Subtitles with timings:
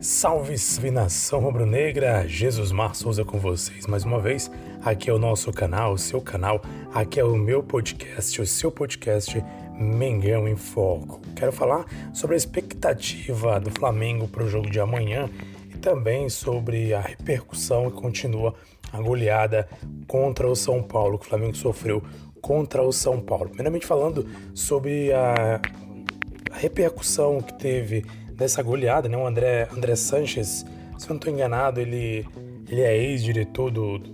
[0.00, 2.26] Salve, salve nação rubro-negra!
[2.26, 4.50] Jesus Mar Souza com vocês mais uma vez.
[4.82, 6.62] Aqui é o nosso canal, o seu canal.
[6.94, 9.44] Aqui é o meu podcast, o seu podcast
[9.78, 11.20] Mengão em Foco.
[11.34, 15.28] Quero falar sobre a expectativa do Flamengo para o jogo de amanhã
[15.74, 18.54] e também sobre a repercussão que continua
[18.92, 19.68] a goleada
[20.06, 22.02] contra o São Paulo, que o Flamengo sofreu
[22.40, 23.46] contra o São Paulo.
[23.46, 25.60] Primeiramente falando sobre a,
[26.52, 28.04] a repercussão que teve
[28.34, 29.16] dessa goleada, né?
[29.16, 30.64] O André, André Sanches,
[30.98, 32.26] se eu não estou enganado, ele,
[32.68, 34.12] ele é ex-diretor do, do,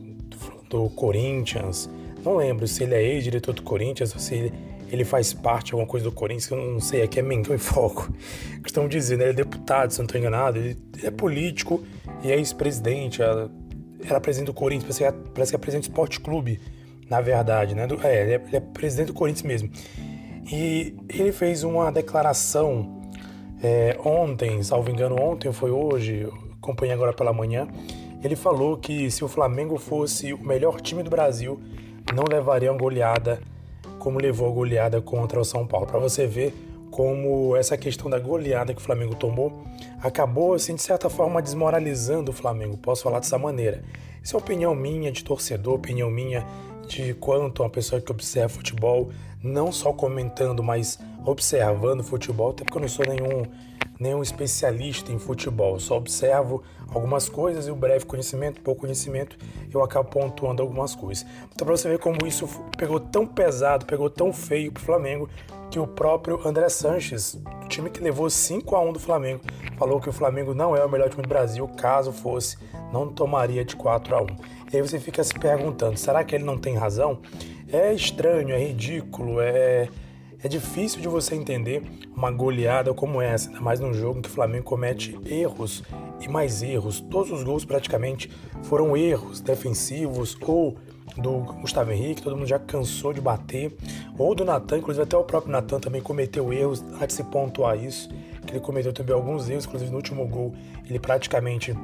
[0.68, 1.90] do, Corinthians.
[2.24, 4.52] Não lembro se ele é ex-diretor do Corinthians ou se ele,
[4.90, 8.12] ele faz parte alguma coisa do Corinthians, eu não sei, aqui é Mengão em Foco.
[8.66, 11.82] Estão dizendo, ele é deputado, se não estou enganado, ele, é político
[12.22, 15.92] e é ex-presidente, era presidente do Corinthians, parece que é, parece que é presidente do
[15.92, 16.60] Esporte Clube,
[17.08, 17.86] na verdade, né?
[18.02, 19.70] É, ele é, ele é presidente do Corinthians mesmo.
[20.50, 23.00] E ele fez uma declaração
[23.62, 27.68] é, ontem, salvo engano, ontem foi hoje, acompanhei agora pela manhã,
[28.22, 31.60] ele falou que se o Flamengo fosse o melhor time do Brasil,
[32.14, 33.40] não levaria uma goleada
[34.00, 35.86] como levou a goleada contra o São Paulo.
[35.86, 36.52] Para você ver
[36.90, 39.62] como essa questão da goleada que o Flamengo tomou
[40.02, 42.76] acabou, assim, de certa forma, desmoralizando o Flamengo.
[42.76, 43.84] Posso falar dessa maneira.
[44.22, 46.44] Isso é opinião minha de torcedor, opinião minha
[46.88, 49.10] de quanto uma pessoa que observa futebol,
[49.42, 53.44] não só comentando, mas observando futebol, até porque eu não sou nenhum,
[54.00, 59.36] nenhum especialista em futebol, só observo algumas coisas e o breve conhecimento, pouco conhecimento,
[59.72, 61.26] eu acabo pontuando algumas coisas.
[61.54, 65.28] Então, para você ver como isso pegou tão pesado, pegou tão feio pro Flamengo,
[65.70, 69.42] que o próprio André Sanches, o time que levou 5 a 1 do Flamengo,
[69.78, 72.56] falou que o Flamengo não é o melhor time do Brasil, caso fosse,
[72.92, 74.26] não tomaria de 4 a 1.
[74.72, 77.20] E aí você fica se perguntando, será que ele não tem razão?
[77.72, 79.88] É estranho, é ridículo, é
[80.42, 81.82] é difícil de você entender
[82.16, 85.82] uma goleada como essa, ainda mais num jogo em que o Flamengo comete erros
[86.20, 87.00] e mais erros.
[87.00, 88.30] Todos os gols praticamente
[88.62, 90.76] foram erros defensivos ou
[91.16, 93.76] do Gustavo Henrique, todo mundo já cansou de bater,
[94.16, 97.76] ou do Natan, inclusive até o próprio Natan também cometeu erros, há de se pontuar
[97.76, 98.08] isso,
[98.46, 100.54] que ele cometeu também alguns erros, inclusive no último gol
[100.88, 101.74] ele praticamente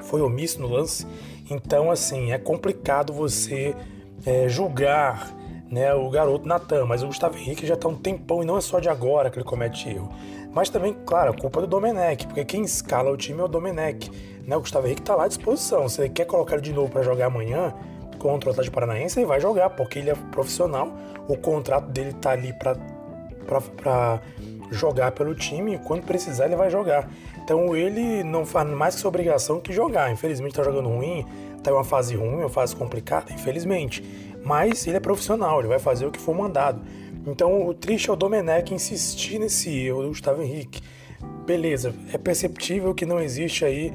[0.00, 1.06] foi omisso no lance.
[1.50, 3.74] Então, assim, é complicado você
[4.24, 5.34] é, julgar
[5.70, 8.60] né, o garoto Natan, mas o Gustavo Henrique já está um tempão e não é
[8.60, 10.10] só de agora que ele comete erro.
[10.52, 13.48] Mas também, claro, a culpa é do Domenech, porque quem escala o time é o
[13.48, 14.10] Domenech.
[14.46, 14.56] Né?
[14.56, 15.88] O Gustavo Henrique está lá à disposição.
[15.88, 17.74] Se ele quer colocar ele de novo para jogar amanhã
[18.18, 20.90] contra o Atlético Paranaense, ele vai jogar, porque ele é profissional.
[21.28, 24.20] O contrato dele está ali para
[24.70, 27.08] jogar pelo time e quando precisar ele vai jogar.
[27.44, 30.10] Então ele não faz mais que sua obrigação que jogar.
[30.10, 34.02] Infelizmente está jogando ruim, está em uma fase ruim, uma fase complicada, infelizmente
[34.48, 36.80] mas ele é profissional, ele vai fazer o que for mandado.
[37.26, 40.80] Então o triste é o Domenech insistir nesse erro do Gustavo Henrique.
[41.44, 43.92] Beleza, é perceptível que não existe aí,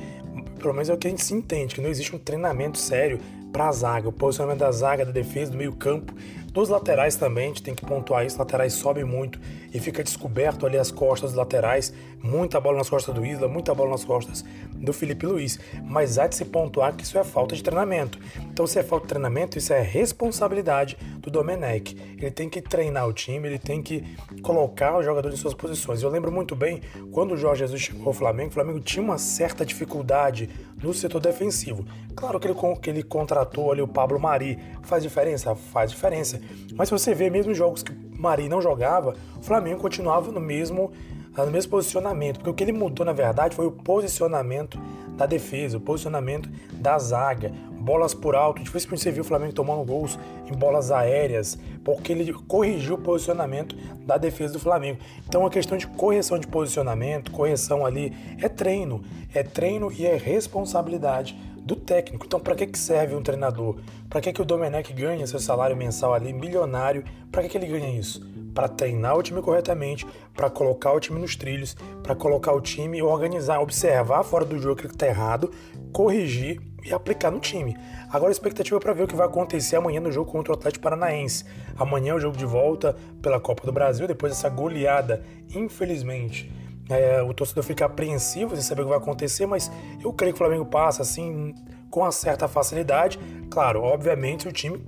[0.60, 3.20] pelo menos é o que a gente se entende, que não existe um treinamento sério
[3.52, 6.14] para a zaga, o posicionamento da zaga, da defesa, do meio campo
[6.54, 9.40] dos laterais também, a gente tem que pontuar isso, laterais sobem muito
[9.74, 11.92] e fica descoberto ali as costas dos laterais,
[12.22, 14.46] muita bola nas costas do Isla, muita bola nas costas
[14.84, 18.20] do Felipe Luiz, mas há de se pontuar que isso é falta de treinamento.
[18.52, 21.96] Então se é falta de treinamento, isso é responsabilidade do Domenech.
[22.18, 24.04] Ele tem que treinar o time, ele tem que
[24.42, 26.04] colocar os jogadores em suas posições.
[26.04, 29.18] Eu lembro muito bem quando o Jorge Jesus chegou ao Flamengo, o Flamengo tinha uma
[29.18, 30.50] certa dificuldade
[30.82, 31.86] no setor defensivo.
[32.16, 35.56] Claro que ele, que ele contratou ali o Pablo Mari, faz diferença?
[35.56, 36.40] Faz diferença.
[36.76, 40.92] Mas se você vê mesmo jogos que Mari não jogava, o Flamengo continuava no mesmo,
[41.38, 42.38] no mesmo posicionamento.
[42.38, 44.80] Porque o que ele mudou, na verdade, foi o posicionamento
[45.18, 48.62] da defesa, o posicionamento da zaga, bolas por alto.
[48.64, 50.18] Dificilmente você viu o Flamengo tomando gols
[50.50, 55.00] em bolas aéreas, porque ele corrigiu o posicionamento da defesa do Flamengo.
[55.28, 59.04] Então, a questão de correção de posicionamento, correção ali, é treino.
[59.34, 62.26] É treino e é responsabilidade do técnico.
[62.26, 63.78] Então, para que, que serve um treinador?
[64.10, 67.04] Para que, que o Domenech ganha seu salário mensal ali, milionário?
[67.32, 68.33] Para que, que ele ganha isso?
[68.54, 73.00] Para treinar o time corretamente, para colocar o time nos trilhos, para colocar o time
[73.00, 75.52] e organizar, observar fora do jogo que está errado,
[75.92, 77.76] corrigir e aplicar no time.
[78.10, 80.56] Agora a expectativa é para ver o que vai acontecer amanhã no jogo contra o
[80.56, 81.46] Atlético Paranaense.
[81.78, 85.24] Amanhã é o jogo de volta pela Copa do Brasil, depois dessa goleada,
[85.54, 86.52] infelizmente
[86.90, 89.72] é, o torcedor fica apreensivo sem saber o que vai acontecer, mas
[90.04, 91.56] eu creio que o Flamengo passa assim
[91.90, 93.20] com uma certa facilidade.
[93.50, 94.84] Claro, obviamente, o time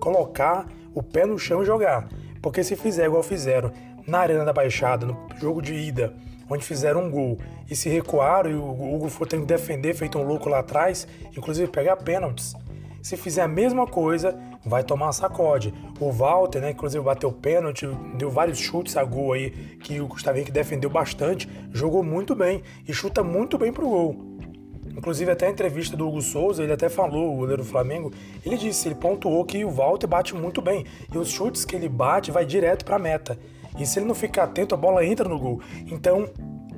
[0.00, 2.08] colocar o pé no chão e jogar.
[2.44, 3.72] Porque se fizer igual fizeram
[4.06, 6.12] na Arena da Baixada, no jogo de ida,
[6.46, 7.38] onde fizeram um gol
[7.70, 11.08] e se recuaram e o Hugo foi tendo que defender, feito um louco lá atrás,
[11.34, 12.54] inclusive pegar pênaltis.
[13.00, 15.72] Se fizer a mesma coisa, vai tomar sacode.
[15.98, 17.86] O Walter, né, inclusive bateu pênalti,
[18.18, 19.50] deu vários chutes a gol aí,
[19.82, 24.33] que o Gustavo Henrique defendeu bastante, jogou muito bem e chuta muito bem pro gol.
[24.96, 28.12] Inclusive, até a entrevista do Hugo Souza, ele até falou, o goleiro do Flamengo,
[28.44, 30.84] ele disse, ele pontuou que o Walter bate muito bem.
[31.12, 33.38] E os chutes que ele bate vai direto para a meta.
[33.78, 35.60] E se ele não ficar atento, a bola entra no gol.
[35.90, 36.28] Então,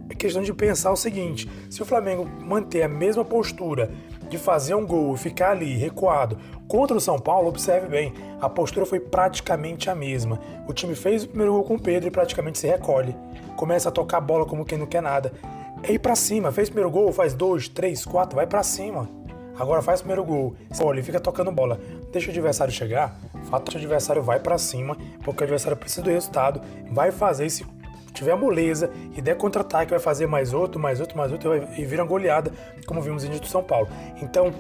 [0.09, 3.91] é questão de pensar o seguinte: se o Flamengo manter a mesma postura
[4.29, 8.49] de fazer um gol e ficar ali recuado contra o São Paulo, observe bem, a
[8.49, 10.41] postura foi praticamente a mesma.
[10.67, 13.15] O time fez o primeiro gol com o Pedro e praticamente se recolhe.
[13.57, 15.33] Começa a tocar a bola como quem não quer nada.
[15.89, 19.09] É ir pra cima, fez primeiro gol, faz dois, três, quatro, vai para cima.
[19.57, 21.81] Agora faz primeiro gol, olha, fica tocando bola.
[22.13, 23.17] Deixa o adversário chegar,
[23.49, 26.61] fato que o adversário vai para cima, porque o adversário precisa do resultado,
[26.91, 27.65] vai fazer se
[28.13, 32.03] tiver moleza e der contra-ataque, vai fazer mais outro, mais outro, mais outro e vira
[32.03, 32.53] uma goleada,
[32.85, 33.89] como vimos em São Paulo.
[34.21, 34.53] Então,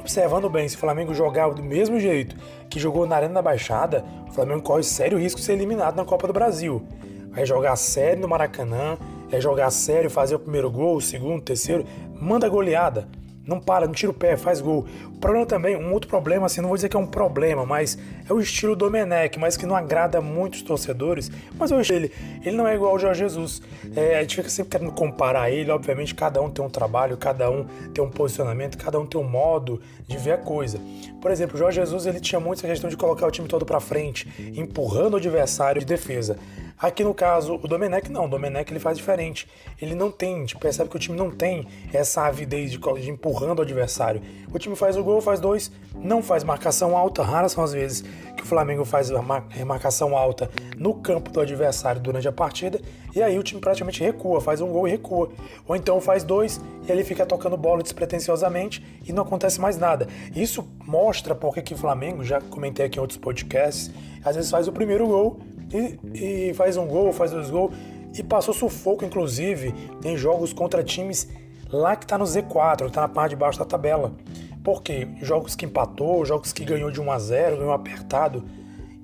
[0.00, 2.34] observando bem, se o Flamengo jogar do mesmo jeito
[2.68, 6.04] que jogou na Arena da Baixada, o Flamengo corre sério risco de ser eliminado na
[6.04, 6.82] Copa do Brasil.
[7.30, 8.98] Vai jogar sério no Maracanã,
[9.32, 11.84] é jogar sério, fazer o primeiro gol, o segundo, o terceiro,
[12.20, 13.08] manda goleada.
[13.44, 14.86] Não para, não tira o pé, faz gol.
[15.06, 17.98] O problema também, um outro problema, assim, não vou dizer que é um problema, mas
[18.28, 21.28] é o estilo do Domenech, mas que não agrada muitos torcedores.
[21.58, 22.12] Mas eu acho ele,
[22.44, 23.60] ele não é igual ao Jorge Jesus.
[23.96, 27.50] É, a gente fica sempre querendo comparar ele, obviamente cada um tem um trabalho, cada
[27.50, 30.78] um tem um posicionamento, cada um tem um modo de ver a coisa.
[31.20, 33.66] Por exemplo, o Jorge Jesus ele tinha muito essa questão de colocar o time todo
[33.66, 36.38] para frente, empurrando o adversário de defesa.
[36.82, 39.48] Aqui no caso, o Domenech não, o Domenech ele faz diferente.
[39.80, 43.08] Ele não tem, a gente percebe que o time não tem essa avidez de, de
[43.08, 44.20] empurrando o adversário.
[44.52, 48.02] O time faz o gol, faz dois, não faz marcação alta, raras são as vezes
[48.36, 49.10] que o Flamengo faz
[49.64, 52.80] marcação alta no campo do adversário durante a partida,
[53.14, 55.30] e aí o time praticamente recua, faz um gol e recua.
[55.68, 60.08] Ou então faz dois e ele fica tocando bola despretensiosamente e não acontece mais nada.
[60.34, 63.88] Isso mostra porque que o Flamengo, já comentei aqui em outros podcasts,
[64.24, 65.38] às vezes faz o primeiro gol
[65.72, 67.74] e, e faz um gol, faz dois gols,
[68.16, 69.74] e passou sufoco, inclusive,
[70.04, 71.28] em jogos contra times
[71.70, 74.12] lá que está no Z4, está na parte de baixo da tabela.
[74.62, 78.44] Porque jogos que empatou, jogos que ganhou de 1 a 0, ganhou apertado.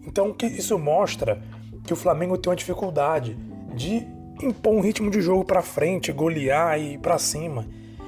[0.06, 1.42] Então isso mostra
[1.84, 3.36] que o Flamengo tem uma dificuldade
[3.74, 4.06] de
[4.42, 7.66] impor um ritmo de jogo para frente, golear e para cima.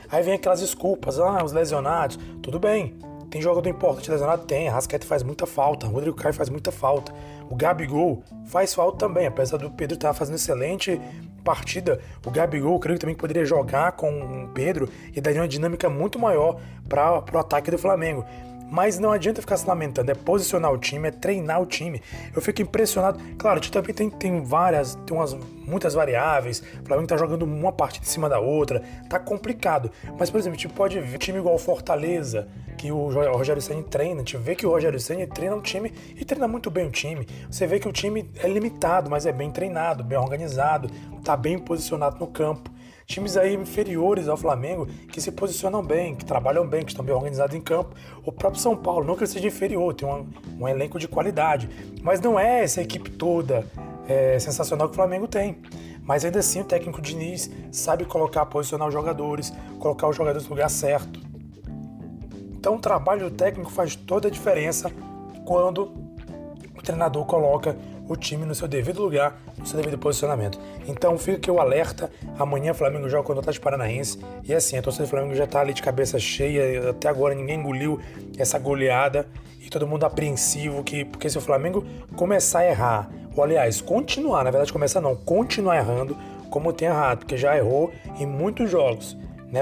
[0.08, 2.96] Aí vem aquelas desculpas, ah, os lesionados, tudo bem.
[3.30, 4.44] Tem jogador importante lesionado?
[4.44, 4.68] Tem.
[4.68, 5.86] A Rascaeta faz muita falta.
[5.86, 7.14] O Rodrigo Caio faz muita falta.
[7.48, 9.26] O Gabigol faz falta também.
[9.26, 11.00] Apesar do Pedro estar fazendo excelente
[11.44, 15.88] partida, o Gabigol creio que também poderia jogar com o Pedro e daria uma dinâmica
[15.88, 18.24] muito maior para o ataque do Flamengo.
[18.70, 22.00] Mas não adianta ficar se lamentando, é posicionar o time, é treinar o time.
[22.34, 23.18] Eu fico impressionado.
[23.36, 25.34] Claro, gente também tem, tem várias, tem umas,
[25.66, 26.62] muitas variáveis.
[26.82, 29.90] O Flamengo tá jogando uma partida em cima da outra, tá complicado.
[30.18, 33.60] Mas, por exemplo, a gente pode ver um time igual o Fortaleza, que o Rogério
[33.60, 34.16] Senna treina.
[34.16, 36.90] A gente vê que o Rogério Senna treina um time e treina muito bem o
[36.90, 37.26] time.
[37.50, 40.88] Você vê que o time é limitado, mas é bem treinado, bem organizado,
[41.24, 42.70] tá bem posicionado no campo
[43.10, 47.14] times aí inferiores ao Flamengo que se posicionam bem, que trabalham bem, que estão bem
[47.14, 47.94] organizados em campo.
[48.24, 50.26] O próprio São Paulo, não que ele seja inferior, tem um,
[50.60, 51.68] um elenco de qualidade,
[52.02, 53.66] mas não é essa equipe toda
[54.08, 55.58] é, sensacional que o Flamengo tem.
[56.04, 60.50] Mas ainda assim o técnico Diniz sabe colocar, posicionar os jogadores, colocar os jogadores no
[60.50, 61.20] lugar certo.
[62.52, 64.90] Então o trabalho do técnico faz toda a diferença
[65.44, 65.92] quando
[66.76, 67.76] o treinador coloca
[68.10, 70.58] o time no seu devido lugar, no seu devido posicionamento.
[70.88, 72.10] Então fica o alerta.
[72.36, 74.18] Amanhã o Flamengo joga contra o Atlético Paranaense.
[74.42, 76.90] E assim, a torcida do Flamengo já está ali de cabeça cheia.
[76.90, 78.00] Até agora ninguém engoliu
[78.36, 79.28] essa goleada.
[79.60, 80.82] E todo mundo apreensivo.
[80.82, 81.86] Que, porque se o Flamengo
[82.16, 86.16] começar a errar, ou aliás, continuar, na verdade começar não, continuar errando,
[86.50, 89.16] como tem errado, porque já errou em muitos jogos.
[89.52, 89.60] Né,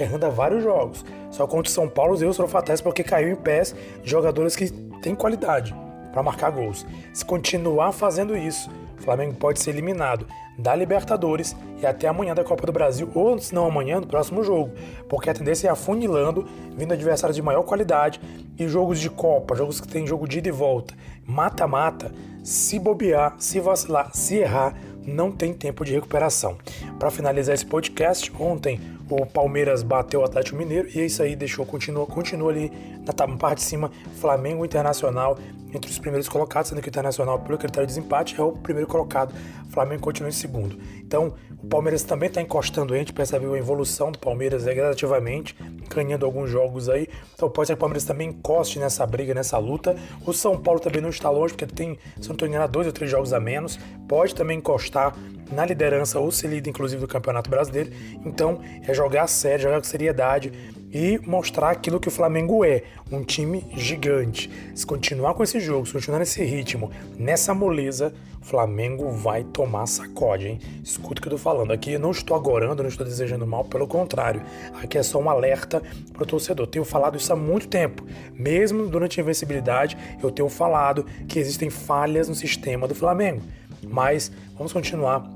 [0.00, 1.04] errando a vários jogos.
[1.30, 4.70] Só contra o São Paulo os erros foram fatais porque caiu em pés jogadores que
[5.02, 5.83] têm qualidade
[6.14, 6.86] para marcar gols.
[7.12, 12.44] Se continuar fazendo isso, o Flamengo pode ser eliminado da Libertadores e até amanhã da
[12.44, 14.70] Copa do Brasil, ou se não amanhã, no próximo jogo,
[15.08, 18.20] porque a tendência é afunilando, vindo adversários de maior qualidade
[18.56, 20.94] e jogos de Copa, jogos que tem jogo de ida e volta,
[21.26, 22.12] mata-mata,
[22.44, 24.72] se bobear, se vacilar, se errar,
[25.04, 26.56] não tem tempo de recuperação.
[26.96, 28.80] Para finalizar esse podcast, ontem
[29.10, 32.72] o Palmeiras bateu o Atlético Mineiro e isso aí deixou, continua, continua ali
[33.06, 35.38] na parte de cima, Flamengo Internacional
[35.74, 38.88] entre os primeiros colocados, sendo que o Internacional, pelo critério de desempate, é o primeiro
[38.88, 39.34] colocado.
[39.70, 40.78] Flamengo continua em segundo.
[41.00, 41.34] Então,
[41.64, 45.56] o Palmeiras também está encostando, a gente percebe a evolução do Palmeiras gradativamente,
[45.88, 47.08] ganhando alguns jogos aí.
[47.34, 49.96] Então pode ser que o Palmeiras também encoste nessa briga, nessa luta.
[50.26, 52.92] O São Paulo também não está longe, porque tem, se não estou enganado, dois ou
[52.92, 53.78] três jogos a menos.
[54.06, 55.16] Pode também encostar
[55.52, 57.90] na liderança ou ser líder, inclusive, do Campeonato Brasileiro.
[58.24, 60.52] Então é jogar sério, jogar com seriedade
[60.92, 64.48] e mostrar aquilo que o Flamengo é, um time gigante.
[64.74, 69.86] Se continuar com esse jogo, se continuar nesse ritmo, nessa moleza, o Flamengo vai tomar
[69.86, 70.60] sacode, hein?
[70.84, 71.72] Escuta o que eu tô falando.
[71.72, 74.42] Aqui eu não estou agorando, não estou desejando mal, pelo contrário.
[74.82, 75.82] Aqui é só um alerta
[76.12, 76.66] para o torcedor.
[76.66, 78.04] tenho falado isso há muito tempo.
[78.32, 83.42] Mesmo durante a invencibilidade, eu tenho falado que existem falhas no sistema do Flamengo.
[83.86, 85.28] Mas vamos continuar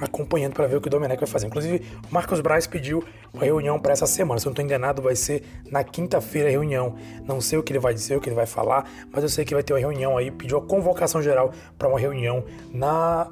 [0.00, 1.46] acompanhando para ver o que o Domenech vai fazer.
[1.46, 4.40] Inclusive, o Marcos Braz pediu uma reunião para essa semana.
[4.40, 6.96] Se eu não estou enganado, vai ser na quinta-feira a reunião.
[7.26, 9.44] Não sei o que ele vai dizer, o que ele vai falar, mas eu sei
[9.44, 10.30] que vai ter uma reunião aí.
[10.30, 13.30] Pediu a convocação geral para uma reunião na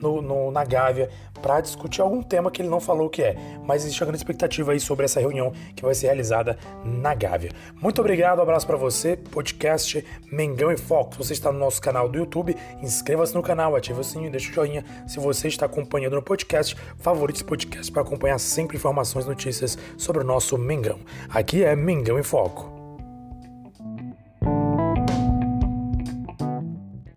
[0.00, 1.10] no, no, na Gávea
[1.40, 3.36] para discutir algum tema que ele não falou que é.
[3.64, 7.50] Mas existe uma grande expectativa aí sobre essa reunião que vai ser realizada na Gávea.
[7.80, 9.16] Muito obrigado, um abraço para você.
[9.16, 11.12] Podcast Mengão em Foco.
[11.12, 14.50] Se você está no nosso canal do YouTube, inscreva-se no canal, ative o sininho, deixa
[14.50, 14.84] o joinha.
[15.06, 20.22] Se você está acompanhando no podcast, favorite esse podcast para acompanhar sempre informações, notícias sobre
[20.22, 20.98] o nosso Mengão.
[21.28, 22.75] Aqui é Mengão em Foco.